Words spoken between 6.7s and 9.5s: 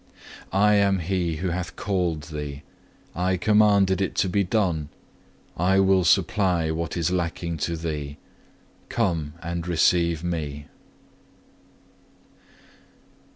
what is lacking to thee; come